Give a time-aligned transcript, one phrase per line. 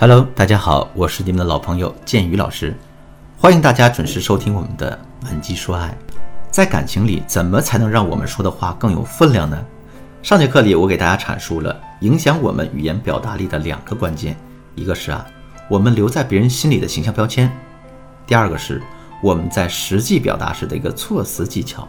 [0.00, 2.74] Hello，大家好，我是你们的老朋友建宇老师，
[3.36, 5.94] 欢迎大家准时收听我们的文姬说爱。
[6.50, 9.62] 在感情里，怎么才能让我们说的话更有分量呢？
[10.22, 14.34] 上节课里，我给大家阐述了影响我们语言表达力的两个关键，
[14.74, 15.26] 一个是啊，
[15.68, 17.46] 我们留在别人心里的形象标签；
[18.26, 18.80] 第二个是
[19.22, 21.86] 我们在实际表达时的一个措辞技巧。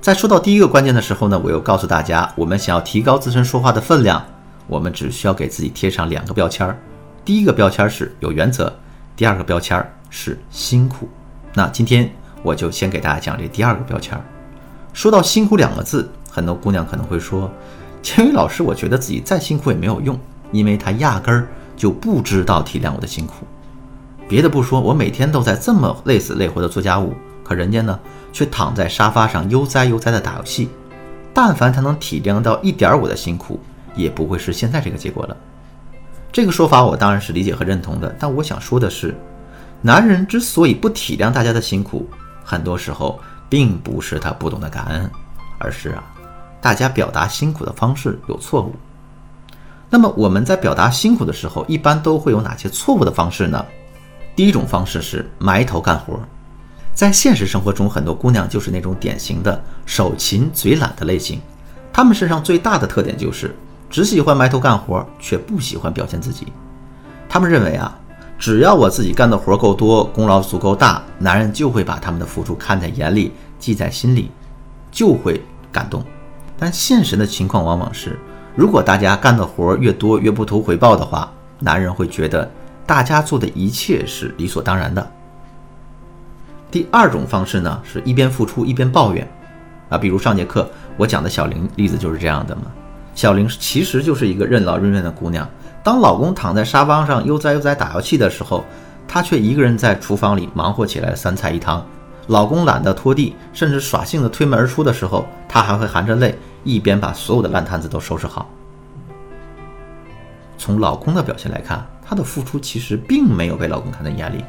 [0.00, 4.24] 在说到第一个关键的时候呢，我又告诉大家，我们想要提高自身说话的分量，
[4.66, 6.74] 我们只需要给自己贴上两个标签儿。
[7.24, 8.72] 第一个标签是有原则，
[9.14, 11.08] 第二个标签是辛苦。
[11.54, 12.10] 那今天
[12.42, 14.20] 我就先给大家讲这第二个标签。
[14.92, 17.50] 说到辛苦两个字，很多姑娘可能会说
[18.02, 20.18] ：“千羽老师，我觉得自己再辛苦也没有用，
[20.50, 23.46] 因为他压根儿就不知道体谅我的辛苦。
[24.28, 27.14] 别的不说，我每天都在这么累死累活的做家务，
[27.44, 27.98] 可人家呢？”
[28.34, 30.70] 却躺在沙发上悠哉悠哉地打游戏。
[31.34, 33.60] 但凡他能体谅到一点我的辛苦，
[33.94, 35.36] 也不会是现在这个结果了。
[36.32, 38.16] 这个说法我当然是理解和认同的。
[38.18, 39.14] 但我想说的是，
[39.82, 42.08] 男人之所以不体谅大家的辛苦，
[42.42, 45.10] 很多时候并不是他不懂得感恩，
[45.58, 46.02] 而是啊，
[46.60, 48.74] 大家表达辛苦的方式有错误。
[49.90, 53.62] 那么我们在表达辛苦的时候，一般都会有哪些错误的方式呢？
[54.34, 56.18] 第一种方式是埋头干活。
[56.94, 61.38] 在现实生活中，很多姑娘就是那种典型的手勤嘴懒的类型。
[61.92, 63.54] 她们身上最大的特点就是
[63.92, 66.46] 只喜欢埋头干活，却不喜欢表现自己。
[67.28, 67.94] 他们认为啊，
[68.38, 74.30] 只要我自己干的活够多，功劳足够大，男人就会把他们的付出看在眼里，记在心里，
[74.90, 76.02] 就会感动。
[76.58, 78.18] 但现实的情况往往是，
[78.56, 82.50] 如果大家干的活越多，越不图回报的话，男人会觉得
[82.86, 85.06] 大家做的一切是理所当然的。
[86.70, 89.30] 第二种方式呢，是一边付出一边抱怨，
[89.90, 90.66] 啊，比如上节课
[90.96, 92.62] 我讲的小玲例子就是这样的嘛。
[93.14, 95.48] 小玲其实就是一个任劳任怨的姑娘，
[95.82, 98.64] 当老公躺在沙发上悠哉悠哉打游戏的时候，
[99.06, 101.84] 她却一个人在厨房里忙活起来三菜一汤。
[102.28, 108.48] 老公懒得拖地，甚至耍性子推门而出的时候，她还会含着泪一边把所有的烂摊子都收拾好。
[110.56, 114.44] 从老公的表现来看，她的付出其实并没有被老公看在眼里。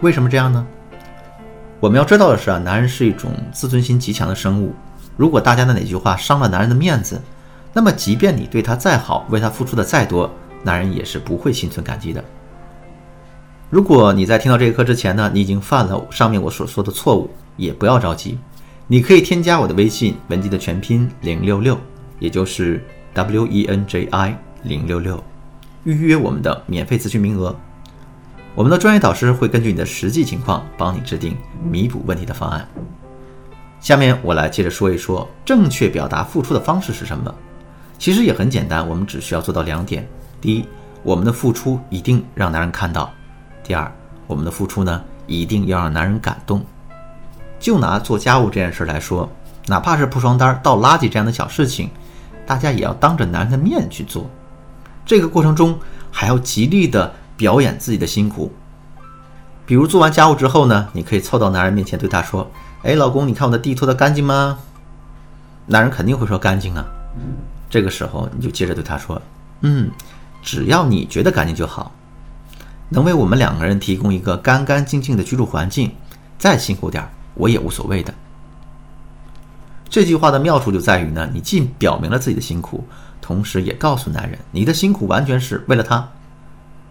[0.00, 0.66] 为什么这样呢？
[1.78, 4.74] 我们要知道的是啊，男人是一种自尊心极强的生物。
[5.18, 7.20] 如果大家的哪句话伤了男人的面子，
[7.74, 10.30] 那么即便你对他再好，为他付出的再多，
[10.62, 12.24] 男人也是不会心存感激的。
[13.68, 18.38] 如果你在听到这一课之前呢，你已经犯了上面我所说的错误，也不要着急，
[18.86, 21.76] 你可以添加我的微信文姬的全拼零六六，
[22.20, 22.80] 也就是
[23.12, 25.22] W E N J I 零六六，
[25.82, 27.54] 预约我们的免费咨询名额。
[28.54, 31.36] 我们的专业导师会根据你的实际情况，帮你制定
[31.68, 32.68] 弥补问题的方案。
[33.80, 37.34] 下面我来接着说一说正确表达付出的方式是什么。
[37.98, 40.06] 其实也很简单，我们只需要做到两点：
[40.40, 40.68] 第一，
[41.02, 43.10] 我们的付出一定让男人看到；
[43.62, 43.90] 第二，
[44.26, 46.64] 我们的付出呢，一定要让男人感动。
[47.58, 49.30] 就拿做家务这件事来说，
[49.66, 51.90] 哪怕是铺床单、倒垃圾这样的小事情，
[52.46, 54.28] 大家也要当着男人的面去做。
[55.06, 55.78] 这个过程中
[56.10, 57.12] 还要极力的。
[57.36, 58.52] 表演自己的辛苦，
[59.66, 62.48] 比如做完家务之后呢，你可以凑到男人面前对他说
[62.84, 64.56] ：“哎，老公，你看我的地拖得干净吗？”
[65.66, 66.86] 男人肯定会说干净啊。
[67.74, 69.20] 这个时候你就接着对他说
[69.62, 69.90] ：“嗯，
[70.44, 71.90] 只要你觉得干净就好，
[72.88, 75.90] 能为我们两个人提供一个干干净净的居住环境，
[76.38, 77.04] 再辛苦点
[77.34, 78.14] 我也无所谓的。”
[79.90, 82.86] 这句话的妙处就在于呢，你既表明了自己的辛苦，
[83.20, 86.08] 同时也告诉男人，你的辛苦完全是为了他。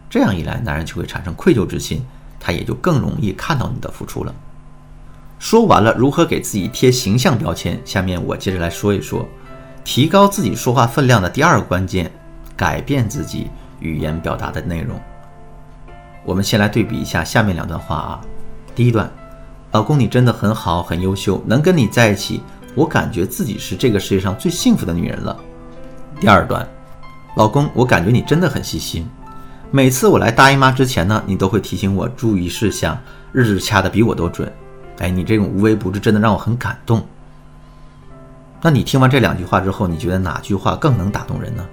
[0.10, 2.06] 这样一来，男人就会产生愧疚之心，
[2.42, 4.36] 他也就更容易看到你的付出了。
[5.40, 9.26] 说完了如何给自己贴形象标签，下面我接着来说一说
[9.84, 12.10] 提高自己说话分量的第二个关键：
[12.56, 13.50] 改变自己
[13.80, 15.00] 语言表达的内容。
[16.24, 18.22] 我们先来对比一下下面两段话啊。
[18.74, 19.12] 第一段，
[19.72, 22.42] 老公你真的很好，很优秀，能跟你在一起，
[22.76, 25.38] 我感觉自己是这个世界上最幸福的女人了。
[26.20, 26.66] 第二段，
[27.36, 29.08] 老公我感觉你真的很细心。
[29.70, 32.98] 每次我来大姨妈之前呢，你都会提醒我注意事项，
[33.34, 34.52] 日子掐的比我都准。
[35.00, 37.06] 哎，你这种无微不至真的让我很感动。
[38.66, 41.68] 那你听完这两句话之后，你觉得哪句话更能打动人呢？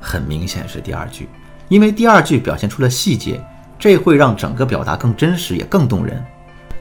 [0.00, 1.28] 很明显是第二句，
[1.68, 3.40] 因为第二句表现出了细节，
[3.78, 6.22] 这会让整个表达更真实也更动人。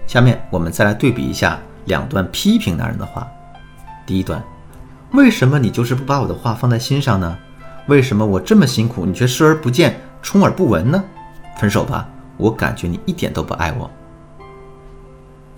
[0.07, 3.27] 下面我们再来对比一下两段批评男人的话。
[4.07, 4.43] 第一段，
[5.11, 7.37] 为什么你就是不把我的话放在心上呢？
[7.87, 10.01] 为什么我这么辛苦，你却视而不见？
[10.23, 11.03] 充耳不闻呢？
[11.57, 13.89] 分手吧，我感觉你一点都不爱我。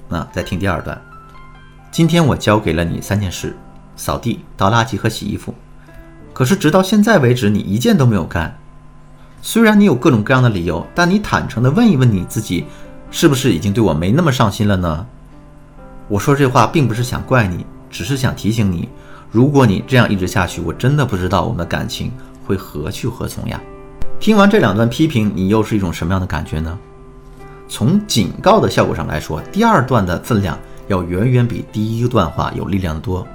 [0.09, 1.01] 那再听第二段，
[1.92, 3.56] 今天我交给了你三件事：
[3.95, 5.53] 扫地、倒垃圾和洗衣服。
[6.33, 8.57] 可是直到现在为止，你一件都没有干。
[9.42, 12.65] 虽然你有各种各样的理由，但你坦诚地问一问你自己，
[13.12, 15.06] 是不是已经对我没那么上心了呢？
[16.07, 18.89] 我说这话并不是想怪你，只是想提醒你，
[19.31, 22.12] 如果你这样一直下去，我真的不知道我们的感情
[22.45, 23.62] 会何去何从呀。
[24.19, 26.77] 听完这两段批评，你又是一种什么样的感觉呢？
[27.68, 30.57] 从警告的效果上来说，第二段的分量
[30.88, 33.25] 要远远比第一段话有力量的多。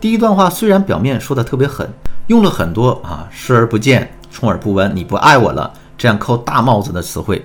[0.00, 1.88] 第一段话虽然表面说的特别狠，
[2.26, 7.44] 用了很多啊视而不见、充耳不闻、你不爱我了这样扣大帽子的词汇，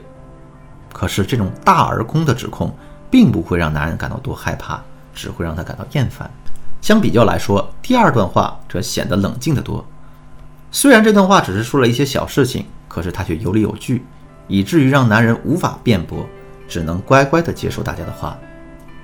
[0.92, 2.76] 可是这种大而空的指控，
[3.10, 4.82] 并不会让男人感到多害怕，
[5.14, 6.30] 只会让他感到厌烦。
[6.82, 9.86] 相比较来说，第二段话则显得冷静得多。
[10.72, 14.06] 虽然这段话只是说了一些小事情，可是他却有理有据，
[14.48, 16.26] 以至于让男人无法辩驳，
[16.68, 18.38] 只能乖乖地接受大家的话。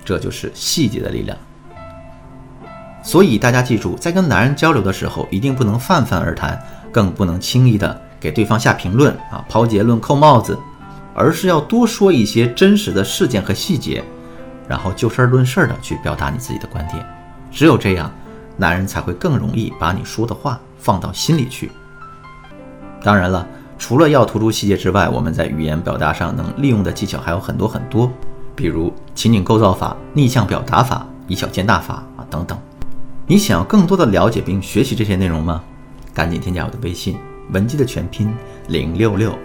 [0.03, 1.37] 这就是细节的力量。
[3.05, 6.59] 所以大家记住，在跟男人交流的时候，一定不能泛泛而谈，
[6.91, 10.57] 更不能轻易的给对方下评论啊、抛结论、扣帽子，
[11.13, 14.03] 而是要多说一些真实的事件和细节，
[14.67, 17.05] 然后就事论事的去表达你自己的观点。
[17.51, 18.11] 只有这样，
[18.57, 21.71] 男人才会更容易把你说的话放到心里去。
[23.03, 23.47] 当然了，
[23.77, 28.11] 除了要突出细节之外，我们在语言表达上能利用的技巧还有很多很多，
[28.55, 32.57] 比如情景构造法、逆向表达法、以小见大法啊等等。
[33.27, 35.63] 你想要更多的了解并学习这些内容吗？
[36.13, 37.17] 赶紧添加我的微信
[37.49, 38.31] 文姬的全拼
[38.67, 39.37] 零六六，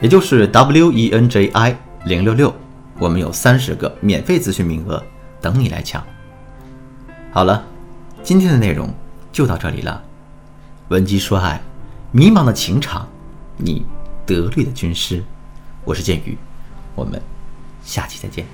[0.00, 2.54] 也就是 W E N J I 零六六，
[2.98, 5.02] 我们有三十个免费咨询名额
[5.40, 6.04] 等你来抢。
[7.32, 7.64] 好了，
[8.22, 8.92] 今天的内容
[9.32, 10.02] 就到这里了。
[10.88, 11.60] 文姬说爱，
[12.12, 13.08] 迷茫的情场，
[13.56, 13.86] 你
[14.26, 15.24] 得力的军师，
[15.84, 16.36] 我是剑宇，
[16.94, 17.20] 我们
[17.82, 18.46] 下期再见。